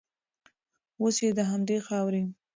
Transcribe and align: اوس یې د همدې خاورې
اوس 1.01 1.15
یې 1.23 1.29
د 1.37 1.39
همدې 1.51 1.77
خاورې 1.87 2.23